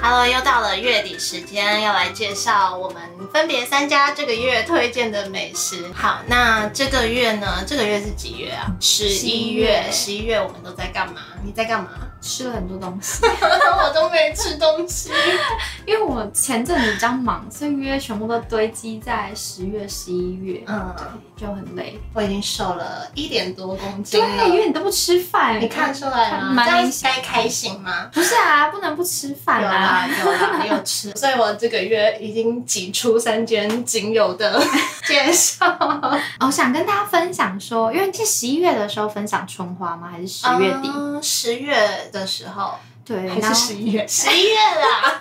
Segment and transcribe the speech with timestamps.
[0.00, 3.02] Hello，又到了月底时间，要来介绍我们
[3.32, 5.84] 分别三家这个月推荐的美食。
[5.92, 7.64] 好，那这个月呢？
[7.66, 8.70] 这个月是几月啊？
[8.80, 9.84] 十一月。
[9.90, 11.22] 十一月我们都在干嘛？
[11.44, 11.90] 你在干嘛？
[12.20, 15.10] 吃了很多东西， 我都没吃东西，
[15.86, 20.94] 因为我前阵子比较忙，所以约全部都堆积在十月、十一月，嗯，
[21.36, 21.98] 就很累。
[22.12, 26.64] 我已经瘦了一点多公斤对，因为你都不吃饭，你看出来吗？
[26.64, 28.08] 这样该开心吗？
[28.12, 34.60] 不是啊，不能不吃饭啊，有啦，有吃， 所以我这个月已经挤出三间仅有的
[35.06, 35.66] 介绍。
[36.40, 40.08] 我想跟大家分享说，因为是十一月的时候分享春花吗？
[40.10, 40.90] 还是十月底？
[41.22, 42.07] 十月。
[42.10, 45.18] 的时候，对，还是十一月，十一月啦。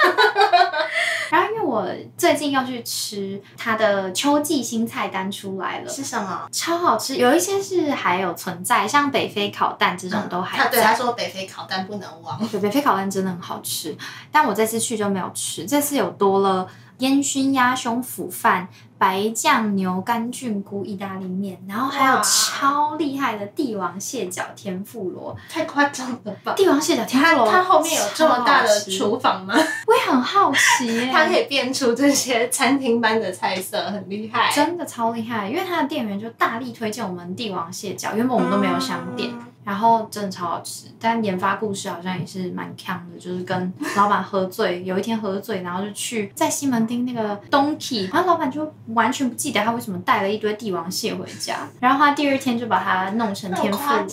[1.29, 1.85] 然后因为我
[2.18, 6.48] 最近要去吃它的秋季新菜单出来了，是什么？
[6.52, 10.70] 超好吃，有一些是还有存在，像北非烤蛋这种都还在。
[10.70, 12.40] 对，他说北非烤蛋不能忘。
[12.48, 13.98] 对，北非烤蛋真的很好吃，
[14.32, 16.68] 但我这次去就没有吃，这次有多了。
[16.99, 18.67] 烟熏鸭胸腐饭、
[18.98, 26.54] 白酱牛肝菌菇意大利面，然后还有超厉害的帝王蟹脚天妇罗，太夸张了吧！
[26.55, 29.54] 帝王蟹脚天妇罗，它后面有这么大的厨房吗？
[29.85, 35.48] 我也很好奇， 它可以变出这些餐厅般的菜色，很厉害，真的超厉害。
[35.48, 39.32] 因为它的店员就大力推荐我们帝王蟹脚，原本我们都没有想点。
[39.68, 54.07] 然后真的超好吃，但研发故事好像也是蛮强的，就是跟老板喝醉，有一天喝醉，然后就去在西门町那个东体，然后老板就完全不记得他为什么带了一堆帝王蟹回家，然后他第二天就把它弄成天妇罗，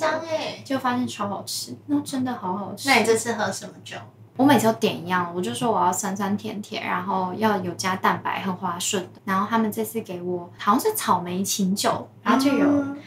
[0.64, 2.88] 就发现超好吃，那真的好好吃。
[2.88, 3.97] 那你这次喝什么酒？
[4.36, 9.20] 我每次都点一样，我就说我要酸酸甜甜，然后要有加蛋白，很滑顺的。
[9.24, 12.66] 然后他们这次给我好像是草莓琴酒，然后就有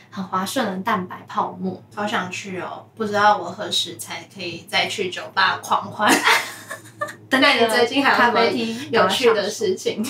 [0.10, 1.84] 很滑顺的蛋白泡沫。
[1.94, 6.10] 好想去哦，不知道我何时才可以再去酒吧狂欢。
[7.30, 8.46] 等 那你最近还有什么
[8.92, 10.02] 有趣的事情？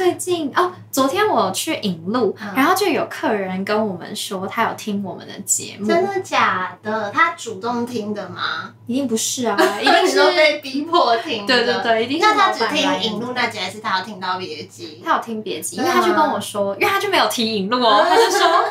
[0.00, 7.10] 最近哦，昨天我去引路，然后就有客人跟我们说他有听我们的节目，真的假的？
[7.10, 8.72] 他主动听的吗？
[8.86, 11.44] 一定不是啊， 一定是被逼迫听。
[11.44, 12.24] 对对对，一定是。
[12.24, 15.02] 那他只听引路那集，还是他有听到别集？
[15.04, 18.64] 他有听别集，因为他就跟我说，因为他就没有提引路哦，他就说。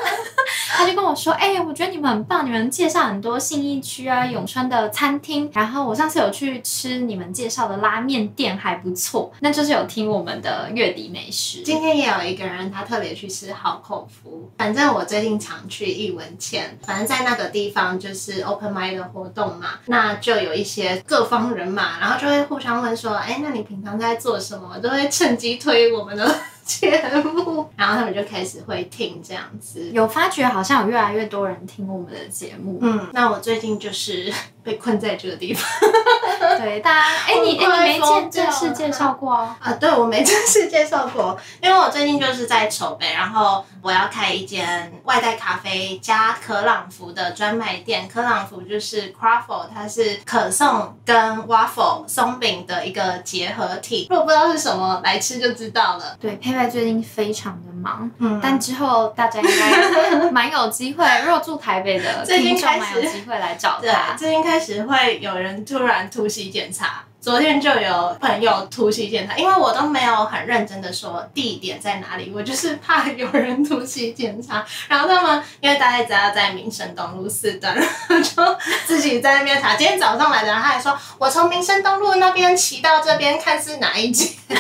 [0.78, 5.50] 他就跟我说：“哎，我觉得你们很棒，你们介绍很多信义区啊、永春的餐厅。
[5.54, 9.32] 然后我上次有去吃你们介绍的拉面店，还不错。
[9.40, 11.62] 那就是有听我们的月底美食。
[11.64, 14.50] 今天也有一个人，他特别去吃好口福。
[14.58, 24.78] 反正我最近常去一文前，反正在那个地方就是 open m i d 的活动嘛，那就有一些各方人马，然后就会互相问说：哎，那你平常在做什么？
[24.80, 26.36] 都会趁机推我们的。”
[26.70, 32.78] 节目， 然后他们就开始会听这样子，有发觉好像有越来越多人听我们的节目。
[32.82, 34.32] 嗯，那我最近就是
[34.64, 35.64] 被困在这个地方。
[36.58, 39.58] 对，大家，哎，你哎，你没正式介绍过啊？
[39.62, 48.08] 啊，对，我没正式介绍过，因为我最近就是在筹备，然后我要开一间外带咖啡加可朗福的专卖店。
[48.08, 54.08] 可朗福就是 Craffle，它是可颂跟 waffle 松饼的一个结合体。
[54.10, 56.16] 如果不知道是什么，来吃就知道了。
[56.20, 61.06] 对，佩佩最近非常的忙，嗯，但之后大家应该蛮有机会。
[61.26, 64.16] 如果住台北的 听众，蛮有机会来找他。
[64.18, 67.09] 最近开始会有人突然突袭检查。
[67.22, 74.66] 昨天就有朋友突袭检查，因为我都没有很认真的说地点在哪里，我就是怕有人突袭检查。
[74.88, 77.76] 然后他们因为大家只要在民生东路四段，
[78.24, 79.76] 就自己在那边查。
[79.76, 84.30] 今天早上来的人他还说，我从民生东路那边骑到这边看是哪一间，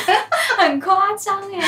[0.58, 1.66] 很夸张哎。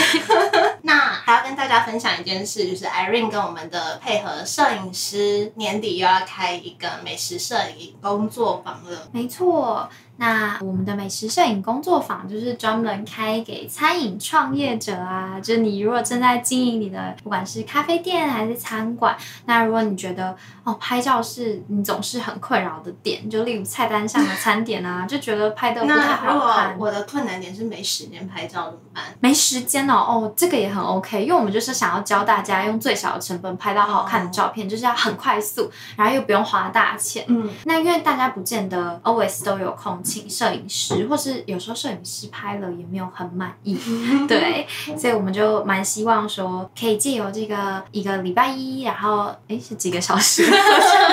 [0.82, 9.08] 那还要跟大家分享一件事，就是 Irene 跟我们的配合摄影师年底又要开一个美食摄影工作坊了。
[9.14, 9.90] 没错。
[10.22, 26.78] 那我们的美食摄影工作坊就是专门开给餐饮创业者啊，就是你如果正在经营你的不管是咖啡店还是餐馆，那如果你觉得哦拍照是你总是很困扰的点，就例如菜单上的餐点啊， 就觉得拍的不太好看。
[26.78, 29.04] 我的困难点是没时间拍照怎么办？
[29.22, 37.26] 没时间哦，哦这个也很 OK，因为我们就是想要教大家用最小的成本拍到好看的照片，就是要很快速，然后又不用花大钱。
[37.28, 40.00] 嗯，那因为大家不见得 always 都有空。
[40.12, 43.78] 请摄影师，或是有时候摄影师拍了也没有很满意，
[44.28, 44.68] 对，
[44.98, 50.46] 所以我们就蛮希望说，可以借由这个一个礼拜一，然后哎是几个小时，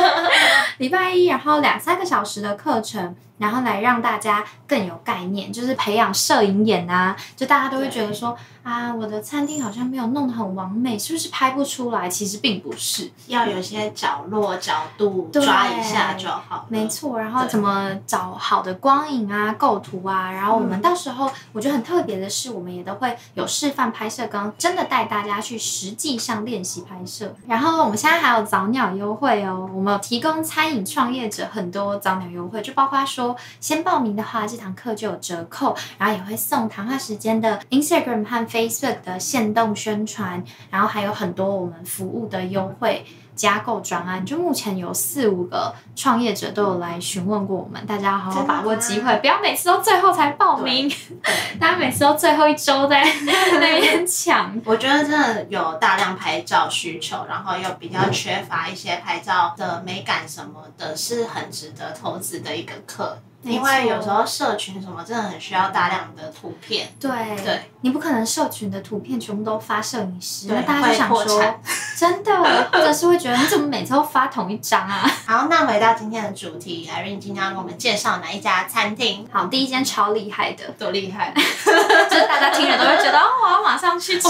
[0.79, 3.15] 礼拜一，然后两三个小时的课程。
[3.39, 12.09] 然后来让大家更有概念，就是培养摄影眼啊，就大家都会觉得说啊，我的餐厅好像没有弄得很完美，是不是拍不出来？
[12.09, 16.67] 其实并不是，要有些角落角度抓一下就好。
[16.69, 27.35] 没错，然后怎么找好的光影啊、构图啊，然后我们到时候我觉得很特别的是，我们也都会有示范拍摄，跟真的带大家去实际上练习拍摄。
[27.47, 33.28] 然后我们现在还有早鸟优惠哦，我们有提供餐饮创业者很多早鸟优惠，就包括说。
[33.61, 43.05] 先报名的话，这堂课就有折扣，然后也会送谈话时间的 Instagram 和 Facebook 的限动宣传，然后还有很多我们服务的优惠。
[43.39, 50.93] 加购专案，就目前有四五个创业者都有来询问过我们，大家好好把握机会，不要每次都最后才报名，
[51.61, 54.61] 大家每次都最后一周在那边抢。
[54.67, 63.17] 我觉得真的有大量拍照需求，然后又比较缺乏一些拍照的美感什么的，是很值得投资的一个课。
[63.43, 67.11] 因为有时候社群什么真的很需要大量的图片，对
[67.45, 71.61] 对，你不可能社群的图片全部都发摄影师，那大家就想说，
[71.97, 72.43] 真的，
[72.73, 75.09] 或者是会觉得你怎么每次都发同一张啊？
[75.25, 79.27] 好，那回到今天的主题，Irene 今天要给我们介绍哪一家餐厅？
[79.31, 84.29] 好，第一间超厉害的，多厉害， 就是大家听了都会觉得哦， 我要马上去吃。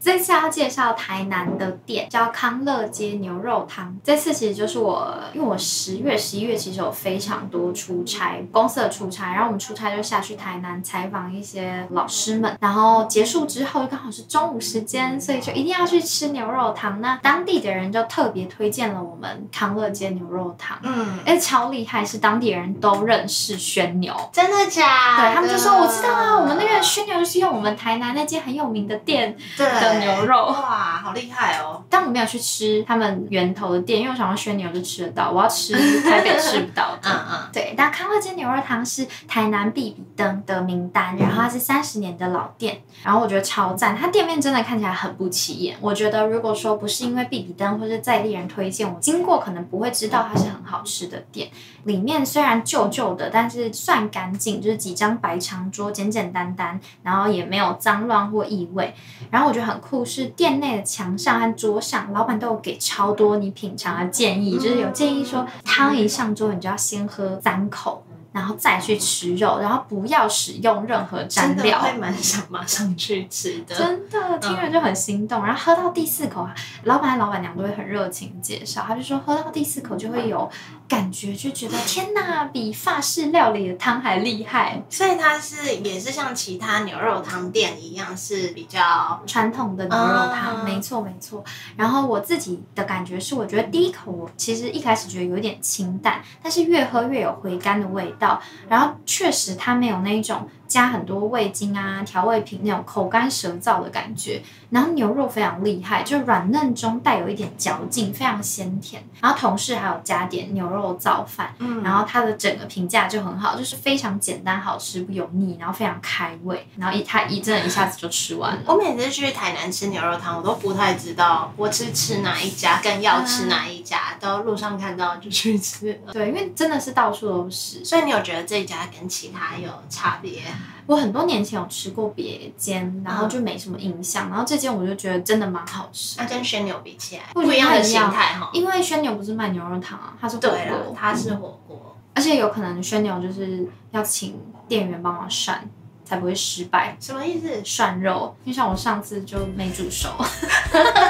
[0.00, 3.94] 这次要介绍台南的店，叫康乐街牛肉汤。
[4.02, 8.13] 这次其实就是我，因为我十月、十一月其实有非常多出差。
[8.52, 17.00] 公司的出差，然后我们出差就下去台南采访一些老师们，然后结束之后刚好是中午时间，所以就一定要去吃牛肉汤。
[17.00, 25.16] 那当地的人就特别推荐了我们康乐街牛肉汤，嗯，哎，超厉害，是当地人都认识宣牛，真的假？
[25.16, 31.82] 对他们就说我知道啊，我们那个宣牛是用我们台南那间很有名的店的牛肉，哇，好厉害哦！
[31.88, 38.14] 但我没有去吃他们源头的店，因为我想要宣牛就吃得到，我要吃台北吃不到的， 嗯嗯，对，但康。
[38.14, 45.76] 这间牛肉汤是台南必比登的名单，然后它是三十年的老店，然后我觉得超赞，它店面真的看起来很不起眼。
[45.80, 51.50] 我觉得如果说不是因为必比登或者在地人推荐，我经过可能不会知道它是很好吃的店。
[51.82, 58.94] 里面虽然旧旧的，但是算干净，就是几张白长桌，简简单单，然后也没有脏乱或异味。
[59.30, 67.93] 然后我觉得很酷是店内的墙上和桌上，老板都有给超多你品尝的建议，就是有建议说汤一上桌，你就要先喝三口。
[68.34, 73.76] 然后再去吃肉，然后不要使用任何蘸料，会蛮想马上去吃的。
[73.76, 75.46] 真的，听人就很心动。
[75.46, 76.52] 然后喝到第四口啊，
[76.82, 80.50] 老板和老板娘都会很热情介绍，他就说喝到第四口就会有
[80.88, 84.82] 感觉，就觉得天哪，比法式料理的汤还厉害。
[84.90, 90.64] 所以它是也是像其他牛肉汤店一样，是比较传统的牛肉汤。
[90.64, 91.44] 没错没错。
[91.76, 98.23] 然后我自己的感觉是，我觉得第一口我其实一开始觉得有点清淡，但是越喝越有回甘的味道。
[98.68, 100.48] 然后确实，他没有那一种。
[100.66, 104.42] 加很多味精啊，调味品那种口干舌燥的感觉。
[104.70, 109.04] 然后牛肉非常厉害，就软嫩中带有一点嚼劲，非常鲜甜。
[109.20, 116.66] 然后同事还有加点牛肉造饭，嗯，然后它的整个评价就很好，就是非常简单好吃不油腻，然后非常开胃。
[116.76, 118.62] 然后一它一真的一下子就吃完了。
[118.66, 126.02] 我每次去台南吃牛肉汤，我都不太知道我吃吃哪一家，更要吃哪一家，都路上看到就去吃。
[126.12, 127.84] 对，因为真的是到处都是。
[127.84, 130.42] 所以你有觉得这一家跟其他有差别？
[130.86, 134.28] 我很多年前有吃过别间，然后就没什么印象。
[134.28, 136.16] 然后这间我就觉得真的蛮好吃。
[136.18, 138.50] 那跟宣牛比起来，不一样的心态哈。
[138.52, 141.96] 因为宣牛不是卖牛肉汤啊，它是火锅，它是火锅。
[142.14, 145.58] 而且有可能宣牛就是要请店员帮忙涮，
[146.04, 146.96] 才不会失败。
[147.00, 147.64] 什么意思？
[147.64, 150.08] 涮肉，就像我上次就没煮熟。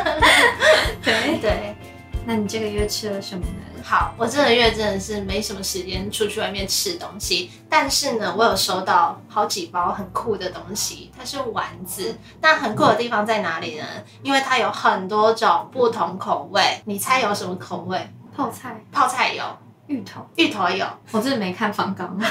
[1.02, 1.74] 对对。
[2.24, 3.74] 那你这个月吃了什么呢？
[3.86, 12.18] 好，我这个月真的是没什么时间出去外面吃东西，但是呢，我有收到好几包很酷的东西，它是丸子。
[12.40, 13.84] 那很酷的地方在哪里呢？
[14.22, 18.10] 因为它有很多种不同口味，你猜有什么口味？
[18.34, 19.44] 泡菜，泡菜有，
[19.86, 22.18] 芋头，芋头有，我真的没看方刚。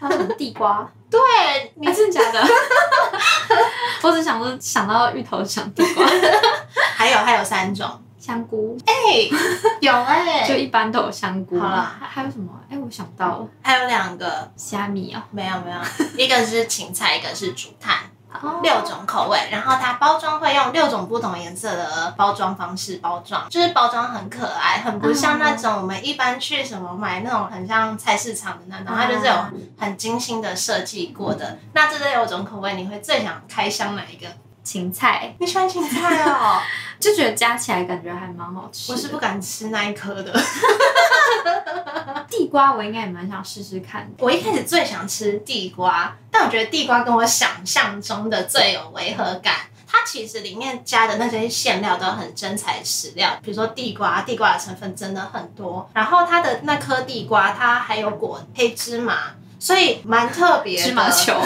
[0.00, 0.90] 还有什么地瓜？
[1.08, 1.20] 对，
[1.76, 2.42] 你真的假的？
[4.02, 6.04] 我只想说想到芋头想地瓜，
[6.96, 7.88] 还有还有三种。
[8.24, 8.92] 香菇，哎，
[9.80, 11.60] 有哎， 就一般都有香菇。
[11.60, 12.50] 好了，还有什么？
[12.70, 15.78] 哎，我想到了，还有两个虾米哦，没有没有，
[16.16, 17.98] 一个是芹菜，一个是竹炭，
[18.62, 19.38] 六种口味。
[19.50, 29.34] 然后它包装会用六种不同颜色的包装方式包装，就是包装很可爱，很不像那种我们一般去什么买那种很像菜市场的那种，它就是有
[29.78, 31.58] 很精心的设计过的。
[31.74, 34.26] 那这六种口味，你会最想开箱哪一个？
[34.64, 36.58] 芹菜，你喜欢芹菜哦？
[37.04, 38.90] 就觉得加起来感觉还蛮好吃。
[38.90, 40.32] 我是不敢吃那一颗的。
[42.30, 44.10] 地瓜，我应该也蛮想试试看。
[44.18, 49.54] 我一开始最想吃地瓜，但我觉得地瓜跟我想象中的最有违和感。
[49.86, 55.86] 它其实里面加的那些馅料都很真材实料，比如说地瓜，地瓜的成分真的很多。
[55.92, 60.86] 然后它的那颗地瓜，它还有裹黑芝麻，所以蛮特别的。
[60.88, 61.34] 芝麻球。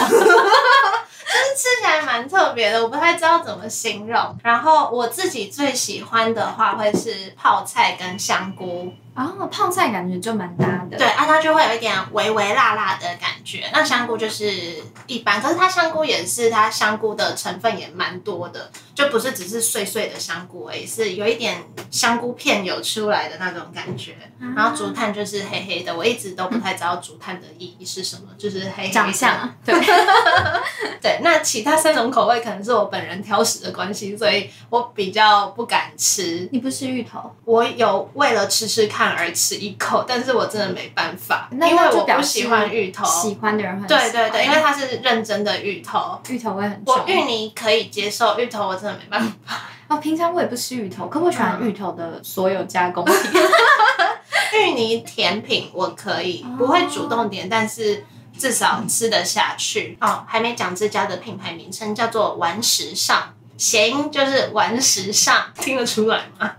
[1.29, 4.35] 就是吃起来蛮特别的，我不太知道怎么形容。
[4.43, 8.93] 然后我自己最喜欢的话会是泡菜跟香菇。
[9.19, 10.97] 哦，泡菜感觉就蛮搭的。
[10.97, 13.69] 对啊，它就会有一点微微辣辣的感觉。
[13.73, 14.75] 那香菇就是
[15.07, 21.61] 一般，可是它香菇也是它香菇的成分也蛮多的，就不是只是碎碎的香菇而已，是有一点
[21.91, 24.15] 香菇片有出来的那种感觉。
[24.55, 29.53] 然后竹炭就是黑黑的，我一直都不太知道竹炭的意义是什么，就是黑长相。
[29.65, 29.75] 对
[31.01, 36.47] 对，那其他三种口味可能是我本人挑食的关系，所以我比较不敢吃。
[36.53, 37.35] 你不吃芋头？
[37.43, 39.08] 我有为了吃吃看。
[39.15, 43.05] 而吃一口，但是我真的没办法，因为我不喜欢芋头。
[43.05, 46.95] 喜欢的人很对对对，因为它是认真的芋头，芋头味很重。
[46.95, 49.61] 我芋泥可以接受，芋头我真的没办法。
[49.87, 53.15] 哦，平常我也不吃芋头，可我喜欢芋头的所有加工品。
[54.53, 58.05] 芋泥甜品我可以，不会主动点，但是
[58.37, 59.97] 至少吃得下去。
[60.01, 66.51] 哦，还没讲这家的品牌名称，叫做玩时尚，谐音就是玩时尚，听得出来吗？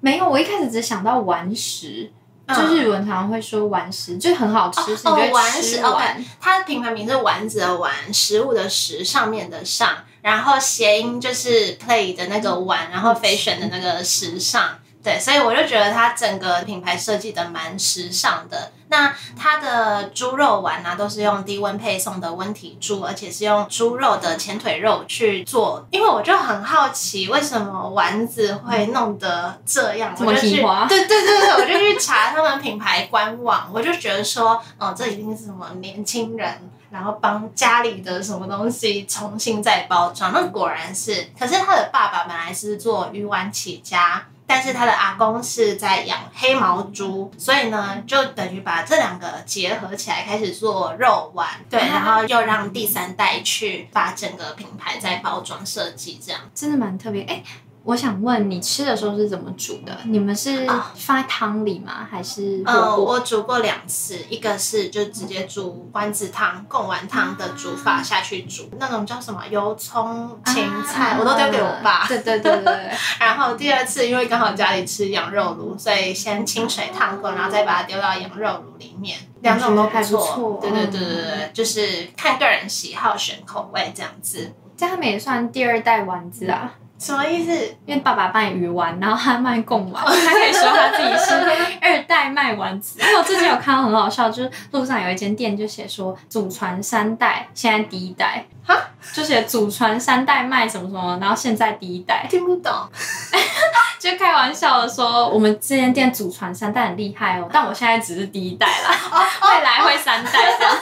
[0.00, 2.12] 没有，我一开始只想到顽石，
[2.48, 4.92] 就是日文常常会说丸食，就很好吃。
[5.04, 14.78] 哦，丸食，OK，它的品牌名是丸子的丸，食物的食上面的上，然后谐音就是 play 的那个玩，然后 fashion 的那个时尚。
[15.02, 18.72] 对，所以我就觉得它整个品牌设计的蛮时尚的。
[18.88, 25.84] 那它的猪肉丸呢，都是用低温配送的温体猪，而且是用猪肉的前腿肉去做。
[25.90, 30.14] 因为我就很好奇，为什么丸子会弄得这样？
[30.18, 40.32] 我就去， 对对对对，我就去查他们品牌官网，我就觉得说，哦，这一定是什么年轻人，然后帮家里的什么东西重新再包装。
[40.32, 44.26] 那果然是，可是他的爸爸本来是做鱼丸起家。
[44.46, 51.48] 但是他的阿公是在养黑毛猪，所以呢，就等于把这两个结合起来，开始做肉丸。
[51.68, 57.22] 对，然后又让第三代去把整个品牌在包装设计，这样真的蛮特别。
[57.24, 57.42] 哎。
[57.86, 59.96] 我想问你吃的时候是怎么煮的？
[60.06, 60.66] 你们是
[60.96, 62.04] 放在汤里吗？
[62.10, 62.60] 还是？
[62.66, 72.08] 呃，我煮过两次，一个是就直接煮丸子汤、贡丸汤的煮法下去煮，那种叫什么油葱芹菜，我都丢给我爸。
[72.08, 72.90] 对对对对。
[73.20, 79.16] 然后第二次因为刚好家里吃羊肉炉，所以先清水烫过，然后再把它丢到羊肉炉里面。
[79.42, 80.58] 两种都不错。
[80.60, 84.52] 对对对对对，就是看个人喜好选口味这样子。
[84.76, 86.74] 这样他们也算第二代丸子啊。
[86.98, 87.52] 什么意思？
[87.84, 91.34] 因为爸爸卖鱼丸，然后他卖贡丸， 他可以说他自己是
[91.80, 92.98] 二代卖丸子。
[93.00, 98.74] 因为我最近有看到很好笑，就是路上有一间店就写说祖传三代，现在第一代，哈，
[99.12, 102.72] 就写祖传三代卖什么什么，然后现在第一代，听不懂，
[104.00, 110.76] 就开玩笑的说我们这间店祖传三代很厉害哦，但我现在只是第一代啦，未来会三代这样，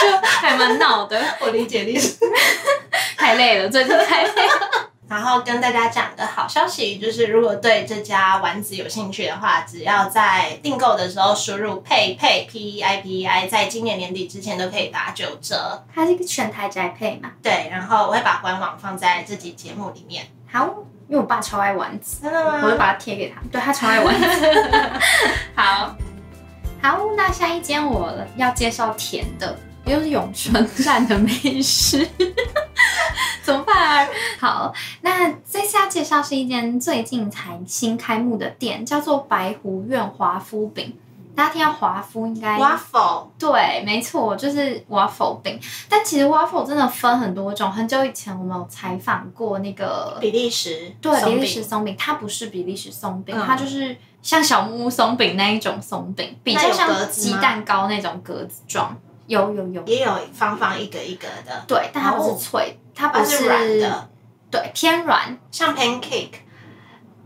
[0.00, 1.20] 就还蛮闹的。
[1.40, 2.14] 我理解理解，
[3.16, 4.32] 太累了，最近太累。
[5.10, 15.84] 然后跟大家讲个好消息，就是如果对这家丸子有兴趣的话，只要在订购的时候输入佩佩 P E I P I，在今年年底之前都可以打九折。
[15.92, 17.32] 它是一个全台宅配嘛？
[17.42, 20.28] 对，然后我会把官网放在这集节目里面。
[20.48, 20.72] 好，
[21.08, 22.60] 因为我爸超爱丸子，真的吗？
[22.62, 24.46] 我会把它贴给他，对他超爱丸子。
[25.56, 25.96] 好，
[26.80, 32.08] 好，那下一间我要介绍甜的，又是永春站的美食。
[33.50, 34.08] 怎么办？
[34.38, 40.96] 好，那这次要介绍是一间最近才新开幕的店，叫做白湖苑华夫饼。
[41.34, 45.58] 大家听到华夫应该 waffle 对，没错，就是 waffle 饼。
[45.88, 47.70] 但其实 waffle 真的分很多种。
[47.70, 58.94] 很久以前我们有采访过那个比利时，对，比利时松饼，它不是比利时松饼，它就是像小木屋松饼那一种松饼，比较像鸡蛋糕那种格子状。
[59.26, 64.08] 有有有，也有方方一个一个的，对，但它不是脆，它不是软的，
[64.50, 66.32] 对，偏软，像 pancake，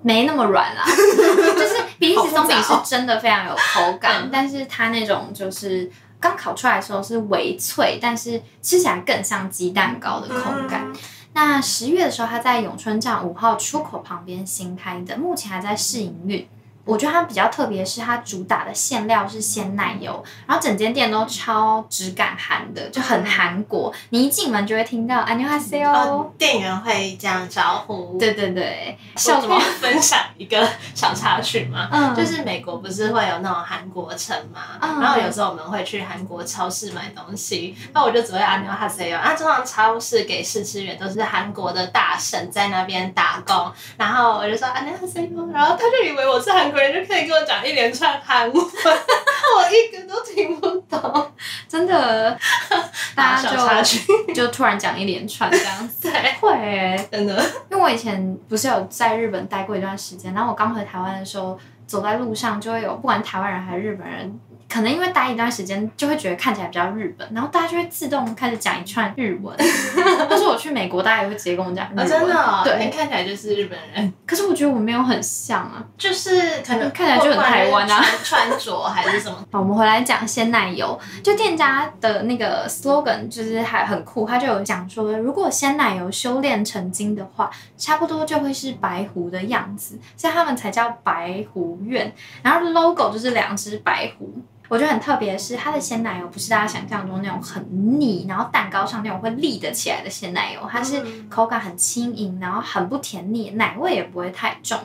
[0.02, 5.90] 没那么软啦， 就是比利时松饼是真的非常有口感，但是它那种就是
[6.20, 10.92] 刚烤出来的时候是微脆，但是吃起来更像鸡蛋糕的口感。
[11.32, 16.48] 那十月的时候，它在永春站五号出口旁边新开的，目前还在试营运。
[16.85, 23.93] 我觉得它比较特别的是，它主打的馅料是鲜奶油，然后整间店都超质感韩的，就很韩国。
[24.09, 28.17] 你一进门就会听到안녕하세 요， 哦，店员会这样招呼。
[28.17, 29.59] 对对对，笑什么？
[29.79, 39.15] 分享一个小插曲嘛，嗯就是美国不是会有那种韩国城嘛，嗯然后有时候我们会去韩国超市买东西，那我就只会按牛哈塞哟。
[39.19, 51.32] 啊，通常超市给试吃员都是韩国的大神在那边打工，然后我就说安牛哈塞哟，然后他就以为我是韩 国人，就可以跟我讲一连串韩文， 我一个都听不懂。
[51.68, 52.36] 真的，
[53.14, 53.96] 大家，就
[54.34, 56.10] 就突然讲一连串这样子。
[56.10, 56.50] 对，会。
[56.50, 57.40] 欸，真的，
[57.70, 69.56] 因为我以前不是有在日本待过一段时间，然后我刚回台湾的时候，走在路上就会有不管台湾人还是日本人，可能因为待一段时间就会觉得看起来比较日本，然后大家就会自动开始讲一串日文。
[70.28, 72.08] 或是我去美国，大家也会直接跟我讲日啊，文。
[72.08, 74.12] 真的、哦，你对，看起来就是日本人。
[74.26, 75.84] 可是我觉得我没有很像啊。
[75.96, 79.36] 就是可能看起来就很台湾啊穿穿着还是什么。
[79.52, 92.12] 好，我们回来讲鲜奶油，就店家的那个 slogan 就是还很酷，他就有讲说，如果鲜奶油修炼成精的话，差不多就会是白狐的样子，所以他们才叫白狐苑。
[92.42, 94.42] 然后 logo 就是两只白狐。
[94.68, 104.78] 我觉得很特别的是，它的鲜奶油不是大家想象中那种很腻，然后蛋糕上那种会立得起来的鲜奶油，它是嗯口感很轻盈，然后很不甜腻，奶味也不会太重。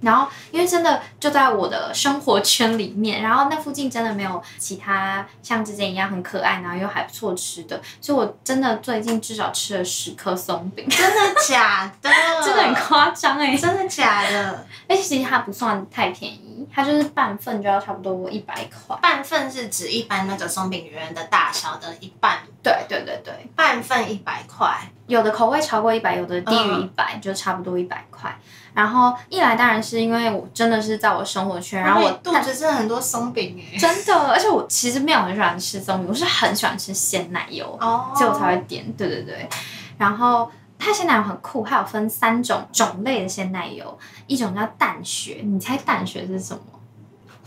[0.00, 12.08] 然后，因为真的就在我的生活圈里面，然后那附近真的没有其他像之前一样很可爱，然后又还不错吃的，所以我真的最近至少吃了十颗松饼， 真的假的？
[12.46, 13.56] 真的很夸张哎！
[13.56, 14.64] 真的假的？
[14.88, 18.96] 而且其实它不算太便宜，它就是半份就要差不多一百块。
[19.02, 24.76] 半份是指一般那个松饼圆的大小的一半，对对对对，半份一百块。
[25.06, 28.34] 有的口味超过一百，有的低于一百、就差不多一百块。
[28.74, 33.78] 然后一来当然是因为我真的是在我生活圈，然后我肚子真的很多松饼哎。
[33.78, 38.84] 真的，而且我其实没有很喜欢吃松饼，我是很喜欢吃鲜奶油，哦所以我才会点。
[38.92, 39.48] 对对对，
[39.96, 46.62] 然后它鲜奶油很酷，它有分三种种类的鲜奶油，一种叫淡雪，你猜淡雪是什么？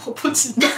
[0.05, 0.67] 我不知道。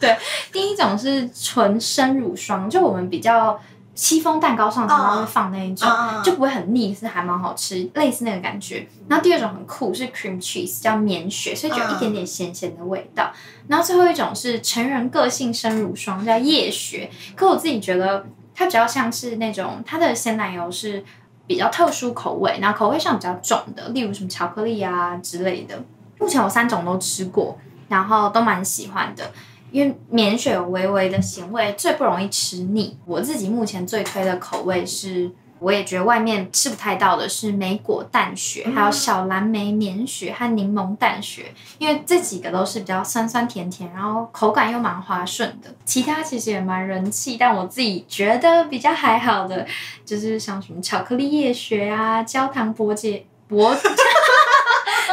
[0.00, 0.16] 对
[0.52, 3.58] 第一种是纯生乳霜，就我们比较
[3.94, 5.88] 戚风蛋糕上常常会放那一种。
[5.88, 8.86] 嗯就不会很腻，是还蛮好吃，类似那个感觉。
[9.08, 13.32] 然后第二种很酷，是 cream cheese，叫绵雪，所以就有一点点咸咸的味道。
[13.68, 17.10] 然后最后一种是成人个性生乳霜，叫夜雪。
[17.34, 18.26] 可我自己觉得
[18.58, 21.04] 它比较像是那种它的鲜奶油是
[21.46, 25.80] 比较特殊口味，然后口味上比较重的，例如什么巧克力啊之类的。
[26.18, 27.56] 目前我三种都吃过，
[27.88, 29.30] 然后都蛮喜欢的。
[29.70, 32.98] 因为绵雪有微微的咸味，最不容易吃腻。
[33.04, 45.74] 我自己目前最推的口味是，我也觉得外面吃不太到的是莓果淡雪，还有小蓝莓绵雪和柠檬淡雪，因为这几个都是比较酸酸甜甜，然后口感又蛮滑顺的。
[45.84, 49.66] 其他其实也蛮人气，但我自己觉得比较还好的，
[50.04, 53.76] 就是像什么巧克力夜雪啊、焦糖伯爵伯。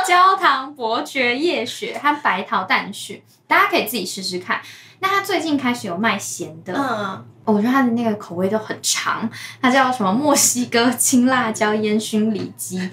[0.05, 4.61] 焦糖伯爵夜雪和白桃淡雪，大家可以自己试试看。
[5.05, 9.29] 那它最近开始有卖咸的，嗯，我觉得它的那个口味都很长，
[9.61, 12.89] 它叫什么墨西哥青辣椒烟熏里脊，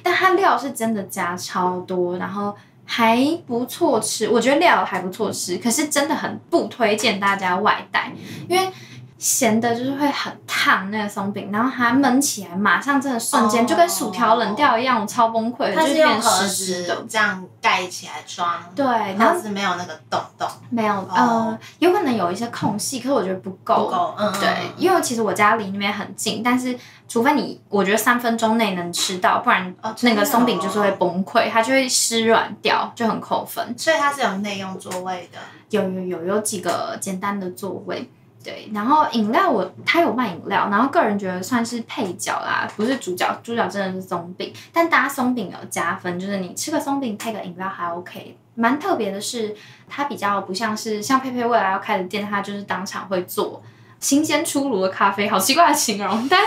[0.00, 8.12] 但它料是真的加超多，然后还不错吃，我觉得料还不错吃，可是真的很不推荐大家外带，
[8.48, 8.70] 因为。
[9.18, 17.06] 咸的就是会很烫那个松饼，然后它焖起来，马上真的瞬间、哦就跟薯条冷掉一样，我超崩溃的，它就是变用盒湿湿子的。
[17.08, 23.86] 这样盖起来装，对，然然后后是没有那个洞洞，没有、呃，有可能有一些空隙，可是我觉得不够。
[23.86, 33.74] 不够，嗯，对，因为其实我家离那边很近，但是除非你，我觉得三分钟内能吃到，不然那个松饼哦就是会崩溃，它就会湿软掉，就很扣分。
[33.78, 35.38] 所以它是有内用座位的，
[35.70, 38.10] 有有有有几个简单的座位。
[38.46, 48.38] 对，然后饮料我他有卖饮料，然后个人觉得算是配角啦，不是主角，主角真的是松饼，但搭松饼有加分，就是你吃个松饼配个饮料还 OK。
[48.54, 49.52] 蛮特别的是，
[49.88, 53.60] 它比较不像是像佩佩未来要开的店，它就是当场会做
[53.98, 56.40] 新鲜出炉的咖啡，好奇怪的形容，但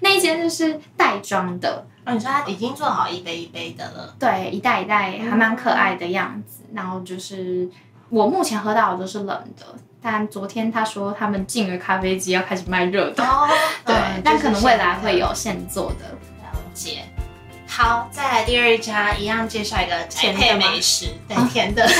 [0.00, 6.62] 那一间就是袋装的，哦，你说它已经做好一杯一杯的了，对，一袋一袋还蛮可爱的样子。
[6.72, 7.68] 然后就是
[8.08, 9.66] 我目前喝到的都是冷的，
[10.02, 13.48] 但昨天他说他们进了咖啡机要开始卖热的，哦，
[13.86, 15.18] 对，嗯但可能未来会。
[15.18, 16.06] 有现做的。
[16.42, 17.04] 了解。
[17.68, 21.88] 好，再来第二家，一样介绍一个甜配美食，对，甜的。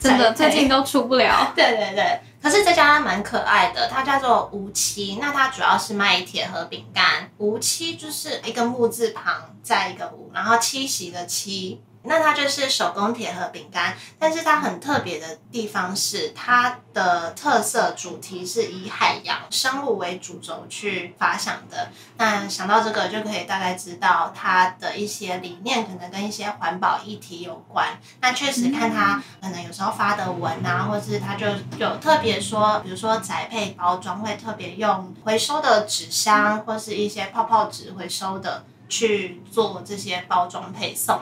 [0.00, 1.52] 真的最近都出不了。
[1.54, 5.18] 对 对对，可可是这家蛮可爱的，它叫做无期。
[5.20, 7.28] 那它主要是卖铁盒饼干。
[7.38, 9.34] 无期就是一个木字旁，
[9.64, 11.82] 再一个无，然后七喜的七。
[12.06, 21.90] 那它就是手工铁盒饼干，但是它很特别的地方是，它的特色主题是以海洋生物为主轴去发想的。
[22.16, 27.98] 那想到这个，就可以大概知道它的一些理念，可能跟一些环保议题有关。
[28.20, 31.46] 那确实看它可能有时候发的文啊，或是它就
[31.78, 41.20] 有特别说，比如说宅配包装会特别用回收的纸箱，或是一些泡泡纸回收的去做这些包装配送。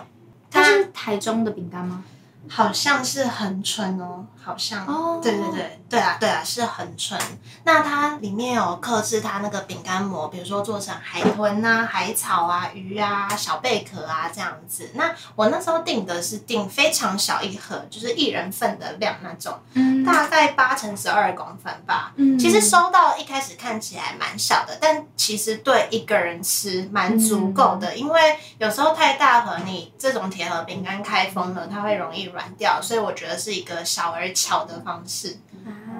[0.54, 2.04] 它是台中的饼干吗？
[2.48, 7.18] 好像是恒春哦，好像哦，对对对对啊对啊是很纯。
[7.64, 14.90] 那它里面有克制它那个饼干膜，比如说做成海豚啊、海草啊、鱼啊、小贝壳啊这样子。
[14.94, 22.12] 那我那时候订的是订非常小一盒，就是一人份的量那种，嗯，大概八乘十二公分吧。
[22.16, 32.24] 嗯，其实收到一开始看起来蛮小的，但其实对一个人吃蛮足够的，因为有时候太大盒，你这种铁盒饼干开封了，它会容易。
[32.34, 35.38] 软掉，所以我觉得是一个小而巧的方式。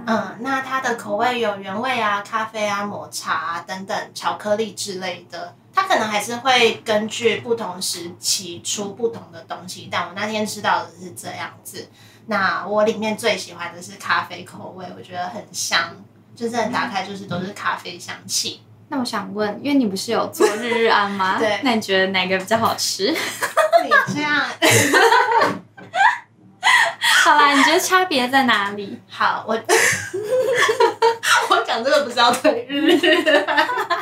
[0.07, 5.55] 嗯，那它的口味有原味啊、咖啡啊、抹茶啊等等巧克力之类的。
[5.73, 11.89] 它可能还是会根据不同时期出不同的东西，但我那天吃到的是这样子。
[12.27, 15.97] 那我里面最喜欢的是咖啡口味，我觉得很香，
[16.37, 18.63] 就真的打开就是都是咖啡香气。
[18.89, 21.39] 那我想问，因为你不是有做日日安吗？
[21.41, 23.11] 对，那你觉得哪个比较好吃？
[23.83, 24.45] 你这样。
[27.25, 28.99] 好啦，你觉得差别在哪里？
[29.09, 29.59] 好，我
[31.51, 33.47] 我讲这个不是要推日日，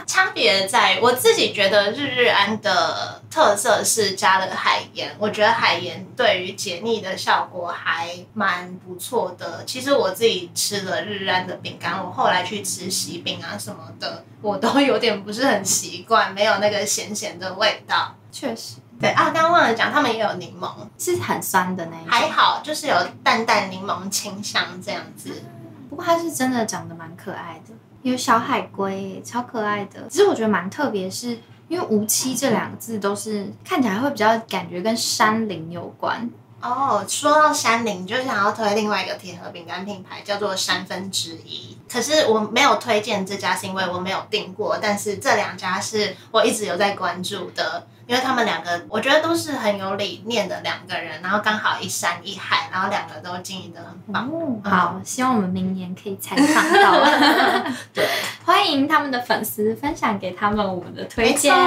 [0.07, 9.65] 差别在我自己觉得日日安的特色是加了海盐，我觉得海盐对于解腻的效果还蛮不错的。
[9.65, 18.17] 其实我自己吃了日日安的饼干，我后来去吃喜饼啊什么的，我都有点不是很习惯，没有那个咸咸的味道。
[18.31, 18.77] 确实。
[19.03, 22.09] 对啊，刚刚忘了讲，他们也有柠檬，是很酸的那一种。
[22.09, 25.43] 还好，就是有淡淡柠檬清香这样子。
[25.91, 30.07] 不过它是真的长得蛮可爱的，有小海龟，超可爱的。
[30.09, 31.37] 其实我觉得蛮特别，是
[31.67, 36.31] 因为“无期”这两个字都是看起来会比较感觉跟山林有关。
[36.61, 41.77] 哦，说到山林，就想要推另外一个铁盒饼干品牌，叫做三分之一。
[41.91, 44.79] 可是我没有推荐这家，是因为我没有订过。
[44.81, 47.85] 但是这两家是我一直有在关注的。
[48.13, 54.31] 因为他们两个，我觉得都是很有理念的两个人，然后刚好一山一海，然后两个都经营的很棒。
[54.63, 57.03] 好，希望我们明年可以采访到。
[57.95, 58.07] 对，
[58.45, 61.55] 欢迎他们的粉丝分享给他们我们的推荐。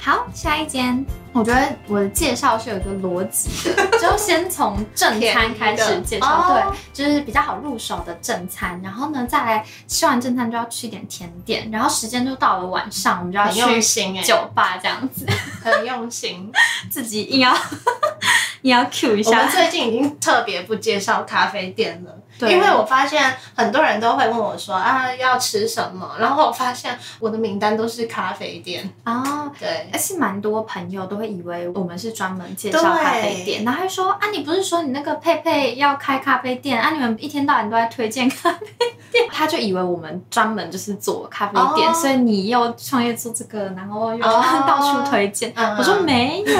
[0.00, 15.26] 好，下一间，我觉得我的介绍是有一个逻辑的， 就先从正餐开始介绍，对，就是比较好入手的正餐，然后呢，再来吃完正餐就要吃一点甜点，然后时间就到了晚上，我们就要去酒吧这样子，
[15.62, 16.50] 很用心，
[16.90, 17.52] 自己硬要
[18.62, 19.30] 硬要 Q 一下。
[19.30, 22.14] 我们最近已经特别不介绍咖啡店了。
[22.40, 28.88] 因为我发现很多人都会问我说啊要吃什么，然后我发现我的名单都是咖啡店。
[29.04, 38.66] 哦，对，而且蛮多朋友都会以为我们是专门介绍咖啡店， 然后还说啊你不是说你那个佩佩要开咖啡店啊你们一天到晚都在推荐咖啡
[39.10, 46.56] 店， 他就以为我们专门就是做咖啡店，所以你又创业做这个，然后又到处推荐，我说没有。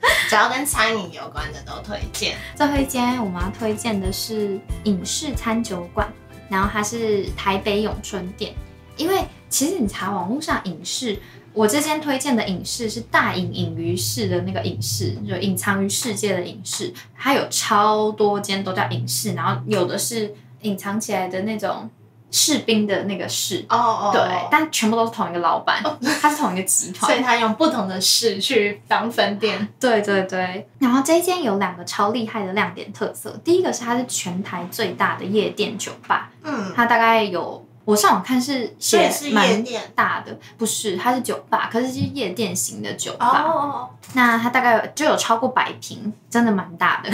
[0.28, 2.36] 只要跟餐饮有关的都推荐。
[2.54, 6.08] 最后一间我们要推荐的是影视餐酒馆，
[6.48, 8.54] 然后它是台北永春店。
[8.96, 11.18] 因为其实你查网络上影视，
[11.52, 16.92] 我这间推荐的影视是大隐隐于市的那个影视，就隐藏于世界的影视。
[17.16, 21.90] 它有超多间都叫影视，然后有的是隐藏起来的那种。
[22.30, 25.82] 士兵的那个士哦哦，对，但全部都是同一个老板，
[26.20, 29.68] 他是同一个集团，所以他用不同的士去当分店。
[29.78, 37.66] 对对对，然后这一间有两个超厉害的亮点特色，第一个是它是全台最大的夜店酒吧，嗯，它大概有。
[37.86, 39.64] 我上网看是写蛮
[39.96, 43.42] 大的，不是，它是酒吧，可是是夜店型的酒吧。
[43.42, 47.10] 哦那它大概就有超过百平，真的蛮大的。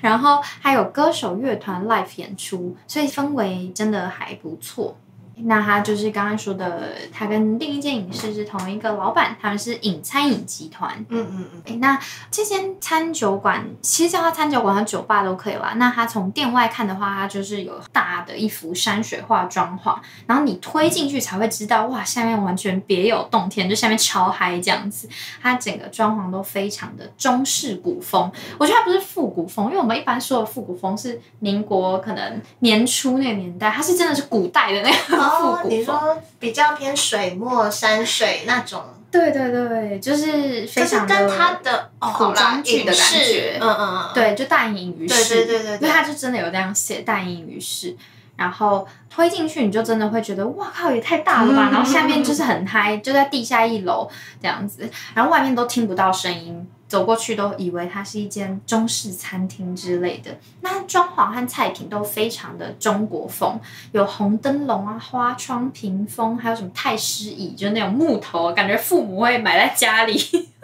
[0.00, 4.96] 然后还有歌手乐团 live 演出，所以氛围真的还不错。
[5.42, 11.04] 那他就是刚刚说的，他跟另一间影视是同一个老板，他们是影餐饮集团。
[11.10, 11.98] 嗯嗯嗯，诶，那
[12.30, 15.74] 这间餐酒馆其实叫它餐酒馆和酒吧都可以啦。
[15.76, 19.96] 那它从店外看的话，它就是有大的一幅山水画装潢，
[20.26, 25.06] 然后你推进去才会知道，哇，下面完全别有洞天，就下面超嗨这样子。
[25.42, 35.60] 它整个装潢都非常的中式古风，我觉得它不是复古风，因为我们一般说的复古风是民国可能年初那个年代，它是真的是古代的那个复哦。
[35.64, 47.96] 你说比较偏水墨山水那种，对对对，就是非可是常的跟他的古装剧的感觉嗯嗯嗯，对，就大隐于对市，对对对对因为它就真的有这样写大隐于市，
[48.36, 51.68] 然后推进去你就真的会觉得哇靠，也太大了吧！
[51.70, 54.10] 嗯然后下面就是很嗨，就在地下一楼
[54.42, 56.66] 这样子，然后外面都听不到声音。
[56.88, 63.58] 走过去都以为它是一间中式餐厅之类的，那装潢和菜品都非常的中国风，
[63.92, 70.18] 有红灯笼啊、花窗、屏风，还有什么太师椅，就是那种木头，感觉父母会买在家里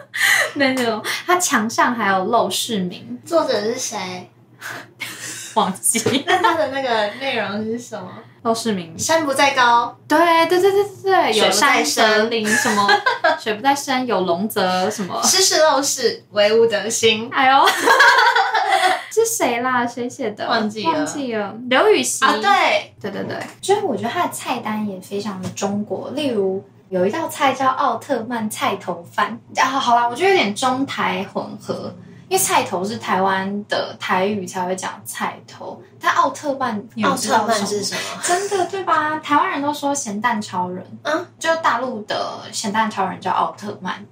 [0.55, 1.03] 那种。
[1.25, 4.29] 它墙上还有陋室铭，作者是谁？
[5.55, 8.09] 忘记 那它的那个内容是什么？
[8.43, 8.97] 陋室铭。
[8.97, 12.87] 山不在高，对对对对对对，有山则深林什么，
[13.41, 15.21] 水不在深，有龙则什么。
[15.23, 17.29] 世事陋室，惟吾德馨。
[17.31, 17.65] 哎呦，
[19.11, 19.85] 是谁啦？
[19.87, 20.47] 谁写的？
[20.47, 21.55] 忘记了忘记了。
[21.69, 26.63] 刘禹锡啊，对，对对对，所以我觉得他的菜单也非常的中国，例如。
[26.89, 31.91] 有一道菜叫奥特曼菜头饭啊，好啦，我觉得有点中台混合，
[32.33, 38.01] 因为菜头是台湾的台语才会讲菜头，但奥特曼奥特曼是什么？
[38.23, 39.19] 真的对吧？
[39.19, 44.03] 台湾人都说咸蛋超人，嗯，就大陆的咸蛋超人叫奥特曼。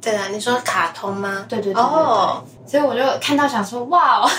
[0.00, 1.44] 对啊，你说卡通吗？
[1.50, 4.30] 对对对对对，哦，所以我就看到想说，哇哦，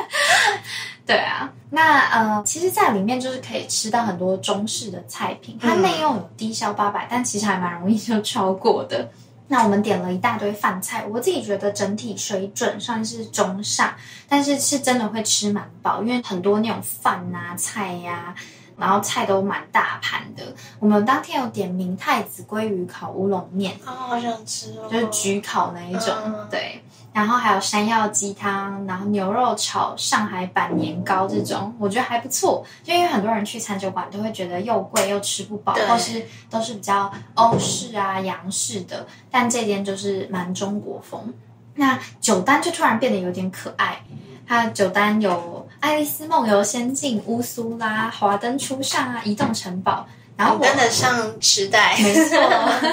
[1.06, 9.08] 对啊，那呃，其实，在里面就是可以吃到很多中式的菜品，它嗯内用有低消八百，但其实还蛮容易就超过的。
[9.48, 13.94] 那我们点了一大堆饭菜，我自己觉得整体水准算是中上，
[14.28, 18.34] 但是是真的会吃蛮饱，因为很多那种饭啊、菜呀、
[18.78, 20.42] 然后菜都蛮大盘的。
[20.78, 26.82] 我们当天有点明太子鲑鱼烤乌龙面，哦，好想吃哦，就是焗烤那一种，嗯对。
[27.10, 32.64] 然后还有山药鸡汤，然后牛肉炒上海版年糕这种，我觉得还不错。
[32.84, 41.34] 就因为很多人去餐酒馆都会觉得又贵又吃不饱，对或是都是比较欧式啊、洋式的，但这间就是蛮中国风。
[41.74, 44.00] 那酒单就突然变得有点可爱，
[44.46, 50.06] 它的酒单有《爱丽丝梦游仙境》、乌苏拉、华灯初上啊、移动城堡。
[50.36, 52.38] 然后跟得上时代，没错。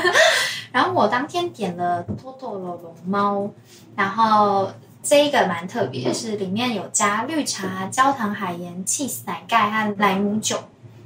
[0.73, 3.47] 然后我当天点了托托罗龙猫，
[3.95, 4.71] 然后
[5.03, 10.57] 这一个蛮特别，是里面有加绿茶、焦糖海盐、cheese 奶盖和莱姆酒。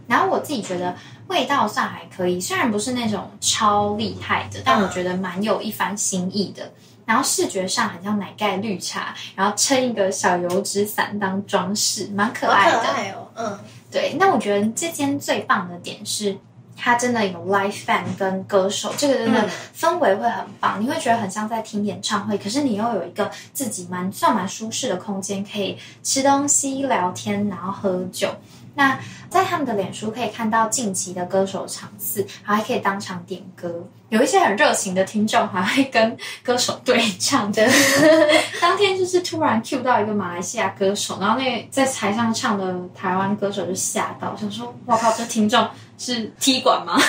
[0.07, 0.95] 然后我自己觉得
[1.27, 6.71] 味道算还可以，虽然不是那种超厉害的，但我觉得蛮有一番新意的。
[7.09, 12.79] 然后视觉上很像奶盖绿茶，然后撑一个小油纸伞当装饰，蛮可好爱的。
[12.79, 16.37] 可爱哦，嗯，对，那我觉得这间最棒的点是，
[16.77, 28.29] 它真的有 live band 跟歌手，这个真的嗯氛围会很棒，你会觉得很像在听演唱会，可是你又有一个自己蛮算蛮舒适的空间，可以吃东西、聊天，然后喝酒。
[28.75, 28.99] 那
[29.31, 33.83] 在他们的脸书可以看到近期的歌手场次，还可以当场点歌。
[34.09, 37.67] 有一些很热情的听众还会跟 歌手对唱的。
[38.59, 45.67] 当天就是突然 cue 到一个马来西亚歌手，然后那在台上唱的台湾歌手就吓到，想说：“我靠，这听众
[45.97, 46.99] 是踢馆吗？”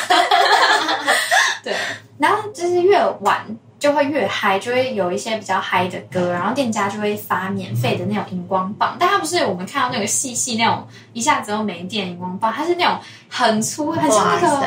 [1.65, 1.75] 对，
[2.19, 3.45] 然后就是越晚
[3.79, 14.67] 就会越嗨，就会有一些比较嗨的歌，然后店家就会发免费的那种荧光棒，但它不是我们看到那个细细那种一下子都没电荧光棒，它是那种很粗，很像那个，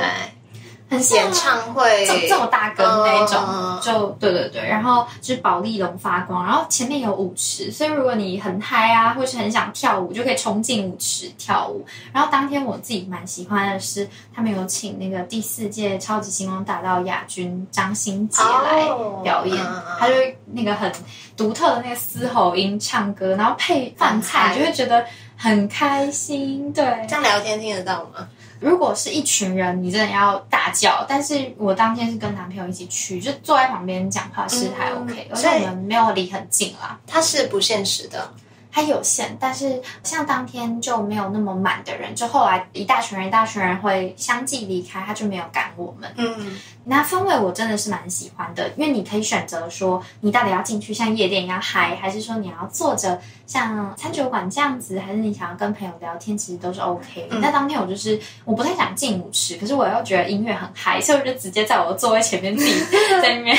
[1.00, 11.86] 演唱会这这么大根那种，嗯就对对对，然后就是宝丽龙发光，然后前面有舞池，所以如果你很嗨啊，或是很想跳舞，就可以冲进舞池跳舞。
[12.12, 19.58] 然后当天我自己蛮喜欢的是，他们有请那个第四届超级星光大道亚军张新杰来哦表演，
[20.00, 20.92] 他就会那个很
[21.36, 25.06] 独特的那个嘶吼音唱歌，然后配饭菜，就会觉得
[25.38, 26.72] 很开心。
[26.74, 28.28] 对，这样聊天听得到吗？
[28.64, 31.06] 如果是一群人，你真的要大叫。
[31.08, 36.98] 但是我当天是跟男朋友一起去，就坐在旁边讲话是还 OK，、嗯而且我们没有离很近啦。
[37.06, 38.34] 它是不限时的，
[38.72, 46.12] 它有限，但是像当天就没有那么满的人，就后来一大群人一大群人会相继离开，他就没有赶我们。
[46.16, 57.38] 嗯，那氛围我真的是蛮喜欢的，因为你可以选择说你到底要进去像夜店一样嗨，还是说你要坐着像餐酒馆这样子，还是你想要跟朋友聊天，其实都是 OK 的。
[57.40, 62.74] 那当天我就是我不太想进舞池，可是我又觉得音乐很嗨，所以我就直接在我的座位前面自己
[63.22, 63.56] 在那边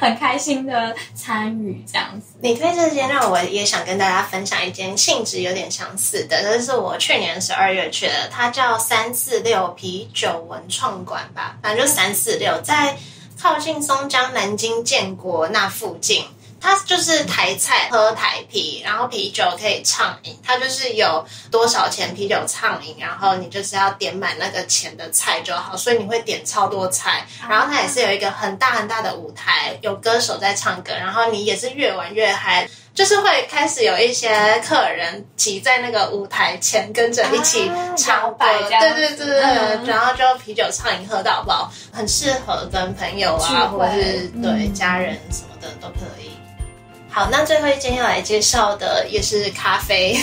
[0.00, 2.38] 很开心的参与这样子。
[2.40, 12.96] 你推这间让我也想跟大家分享一间性质有点相似的，这是我去年十二月去的，它叫三四六啤酒文创馆吧，反正就三四六，在
[13.40, 16.24] 靠近松江南京建国那附近。
[16.64, 20.38] 它就是台菜喝台啤，然后啤酒可以畅饮。
[20.44, 25.76] 它就是有多少钱啤酒畅饮，然后你就是要点满那个钱的菜就好。
[25.76, 32.68] 所以你会点超多菜，然后它也是有一个很大很大的舞台，有歌手在唱歌，然后你也是越玩越嗨。
[32.94, 34.28] 就是会开始有一些
[34.66, 39.40] 客人挤在那个舞台前，跟着一起唱歌，对对对对，
[39.86, 46.30] 然后就啤酒畅饮喝到饱，很适合跟朋友啊，或者是对家人什么的都可以。
[47.08, 50.18] 好，那最后一间要来介绍的也是咖啡，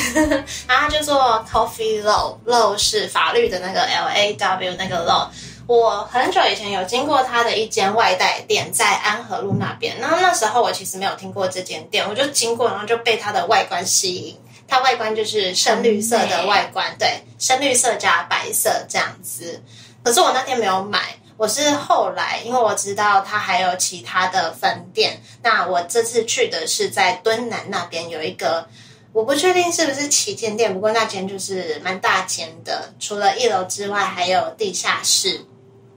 [0.67, 5.27] 然后它叫做 Coffee Law，Law 是法律的那个 L A W 那个 Law。
[5.69, 9.99] 我很久以前有经过它的一间外带店，在安和路那边。
[9.99, 14.35] 然后那时候我其实没有听过这间店，我就经过，然后就被它的外观吸引。
[14.67, 19.61] 它外观就是深绿色的外观，对，深绿色加白色这样子。
[20.03, 21.15] 可是我那天没有买。
[21.37, 25.21] 我是后来，因为我知道它还有其他的分店。
[25.43, 28.67] 那我这次去的是在敦南那边有一个，
[29.13, 32.91] 我不确定是不是旗舰店，不过那间就是蛮大间的。
[32.99, 35.45] 除了一楼之外，还有地下室。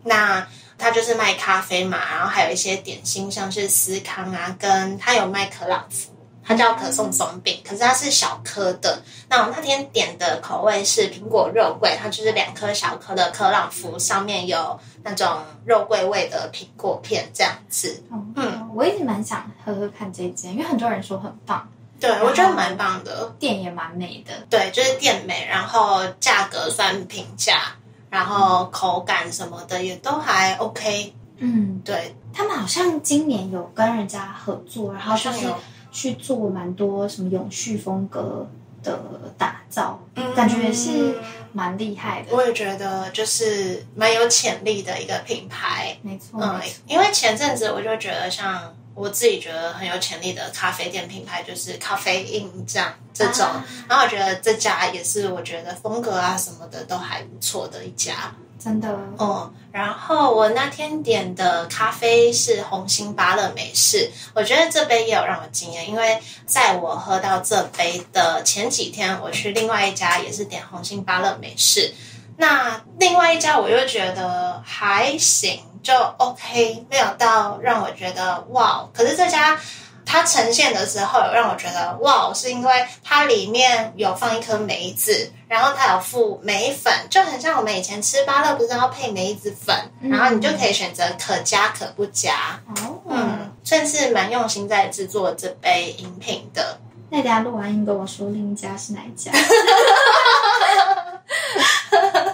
[0.04, 0.46] 那
[0.78, 6.10] 它就是卖咖啡嘛，然后还有一些点心，像是司康啊，跟它有卖可朗福。
[6.44, 9.00] 它叫可颂松饼，可是它是小颗的。
[9.28, 18.02] 那我们那天点的口味是苹果肉桂，它就是两颗小颗的可朗福，上面有那种肉桂味的苹果片这样子。
[18.34, 21.68] 嗯，我一直蛮想喝喝看这间，因为很多人说很棒。
[22.00, 24.44] 对，我觉得蛮棒的，店也蛮美的。
[24.50, 27.76] 对，就是店美，然后价格算平价，
[28.12, 31.12] 然后口感什么的也都还 OK。
[31.38, 35.52] 嗯，对他们好像今年有跟人家合作，然后就是。
[35.94, 38.48] 去做蛮多什么永续风格
[38.82, 38.98] 的
[39.36, 41.20] 打造，嗯感觉也是
[41.52, 42.34] 蛮厉害的。
[42.34, 46.40] 我也觉得就是蛮有潜力的一个品牌，没错。
[46.42, 53.46] 嗯，因为前阵子我就觉得，像我自己觉得很有潜力的咖啡店品牌，就是咖啡因这样这种。
[53.88, 58.34] 然后我觉得这家也是，我觉得风格啊什么的都还不错的一家。
[58.62, 71.92] 真的哦，然后我那天点的咖啡是红心芭乐美式，我觉得这杯也有让我惊艳，因为在我喝到这杯的前几天，我去另外一家也是点红心芭乐美式，
[72.36, 79.58] 那另外一家我又觉得还行，就 OK，没有到让我觉得哇，可是这家。
[80.04, 92.60] 它呈现的时候，有让我觉得哇，是因为它里面有放一颗梅子，然后它有附梅粉，就很像我们以前吃芭乐不是要配梅子粉，然后你就可以选择可加可不加。
[92.80, 96.80] 哦，嗯，算是蛮用心在制作这杯饮品的。
[97.08, 99.30] 那等下录完音跟我说另一家是哪一家？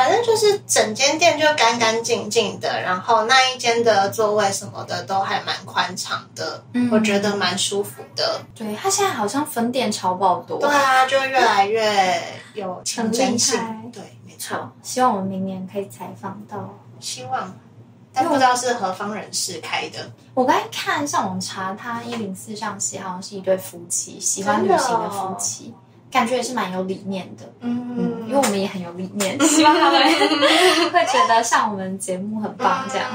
[0.00, 0.10] 好。
[0.10, 8.40] 反正就是整间店就干干净净的，然后那一间的座位什么的都还蛮宽敞的，我觉得蛮舒服的。
[8.54, 10.58] 对，它现在好像分店超爆多。
[10.58, 12.22] 对啊，就越来越
[12.54, 13.60] 有竞争性。
[13.92, 14.72] 对，没错。
[14.82, 16.68] 希望我们明年可以采访到。
[16.98, 17.54] 希望，
[18.12, 20.10] 但不知道是何方人士开的。
[20.34, 25.74] 我刚才看上网查，他一零四上写好像是一对夫妻，喜欢旅行的夫妻。
[26.10, 30.02] 感觉也是蛮有理念的，嗯，因为我们也很有理念， 希望他们
[30.92, 32.84] 会觉得上我们节目很棒。
[32.90, 33.06] 这样，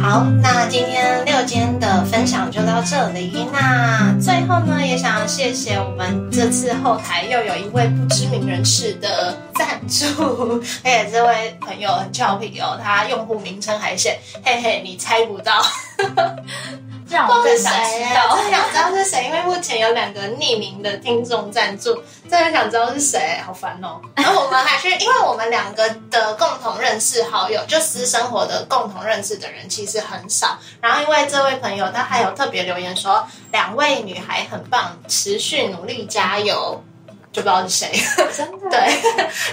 [0.00, 3.46] 好，那今天六间的分享就到这里。
[3.52, 15.62] 那最后呢，也想谢谢我们这次后台又有一位不知名人士的赞助， 而且这位朋友很俏皮哦，他用户名称还写嘿嘿，你猜不到。
[17.14, 21.94] 让我更想知道，真想知道是谁，因为目前有两个匿名的听众赞助，
[22.28, 24.00] 真的想知道是谁，好烦哦。
[24.16, 30.58] 然后我们还是因为我们两个的共同认识好友，就私生活的共同认识的人其实很少。
[30.80, 36.82] 然后因为这位朋友他还有特别留言说，两位女孩很棒，持续努力加油，
[37.34, 37.90] 就不知道是谁。
[38.32, 38.70] 真的？
[38.70, 38.78] 对，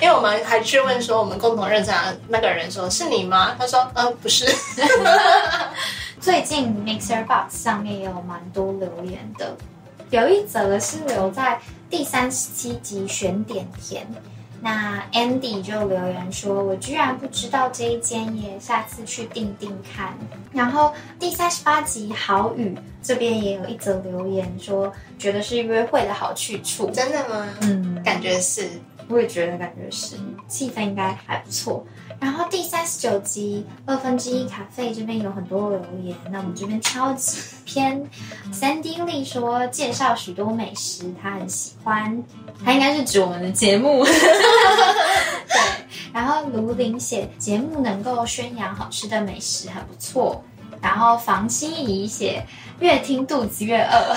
[0.01, 3.55] 因为我们还去问说我们共同认识的那个人说是你吗？
[3.57, 4.45] 他说呃不是。
[6.21, 9.57] 最近 Mixer Box 上面也有蛮多留言的，
[10.11, 14.07] 有一则是留在第三十七集选点填。
[14.63, 20.13] 那 Andy 就留言说：“我居然不知道这一间耶，下次去订订看。”
[20.53, 26.91] 然后第三十八集好雨这边也有一则留言说，觉得是约会的好去处。
[26.91, 27.47] 真的吗？
[27.61, 28.69] 嗯，感觉是，
[29.11, 30.15] 我也觉得感觉是，
[30.47, 31.85] 气氛应该还不错。
[32.19, 38.07] 然后第三十九集二分之一卡费这边有很多留言，那我们这边挑几篇。
[38.53, 42.23] Sandy Lee 说介绍许多美食，他很喜欢，
[42.63, 44.05] 他应该是指我们的节目。
[44.05, 44.13] 对，
[46.13, 50.43] 然后卢林写节目能够宣扬好吃的美食很不错。
[50.79, 52.43] 然后房心怡写
[52.79, 54.15] 越听肚子越饿，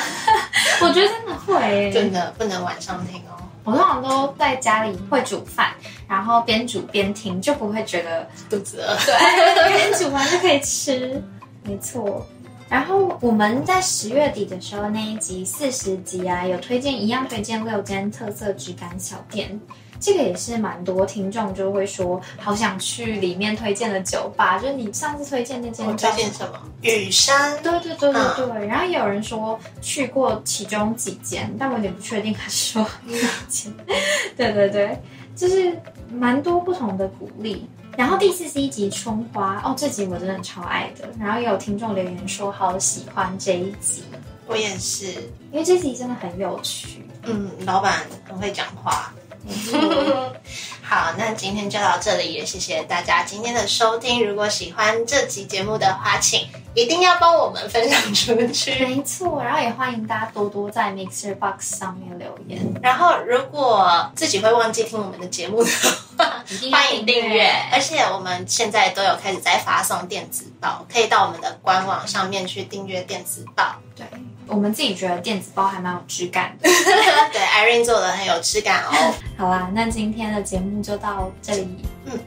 [0.81, 3.37] 我觉得真的会，真的不能晚上听哦。
[3.65, 5.75] 我通常都在家里会煮饭，
[6.07, 8.95] 然后边煮边听，就不会觉得肚子饿。
[9.07, 11.23] 对， 边煮完就可以吃，
[11.63, 12.25] 没错。
[12.69, 19.61] 然后我们在十月底的时候那一集四十集啊，有推荐一样推荐六间特色质感小店。
[20.05, 24.59] 这个也是蛮多听众就会说，好想去里面推荐的酒吧。
[24.59, 26.61] 就是你上次推荐那间，推荐什么？
[26.83, 27.57] 雨山。
[27.63, 28.67] 对对对对对。
[28.67, 33.17] 然后也有人说去过其中几间，但我有点不确定，他是说哪
[33.49, 33.73] 间？
[34.37, 35.03] 对对对，
[35.35, 35.75] 就是
[36.13, 37.67] 蛮多不同的鼓励。
[37.97, 41.09] 然后第四十一集春花哦，这集我真的超爱的。
[41.19, 44.03] 然后也有听众留言说，好喜欢这一集。
[44.47, 45.07] 我也是，
[45.51, 47.03] 因为这集真的很有趣。
[47.23, 49.11] 嗯，老板很会讲话。
[50.83, 54.27] 好，那今天就到这里，也谢谢大家今天的收听。
[54.27, 58.87] 如果喜欢这集节目的话，请一定要帮我们分享出去。
[58.87, 62.75] 没错，然后也欢迎大家多多在 Mixer Box 上面留言。
[62.83, 65.71] 然后，如果自己会忘记听我们的节目的
[66.17, 67.51] 话，欢迎订阅。
[67.73, 73.77] 而且我们现在都有开始在发送电子报，可以到我们的官网上面去订阅电子报。
[73.97, 74.07] 对。
[74.47, 76.69] 我们自己觉得电子包还蛮有质感的，
[77.33, 79.15] 对，Irene 做的很有质感哦。
[79.39, 81.85] 好啦，那今天的节目就到这里。
[82.07, 82.19] 嗯。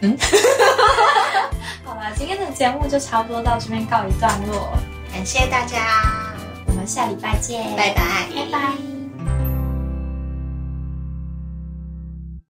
[0.00, 0.18] 嗯，
[1.84, 4.72] 好啦，今天的节目就差不多到这边告一段落，
[5.12, 6.02] 感谢大家，
[6.66, 8.93] 我们下礼拜见，拜拜，拜拜。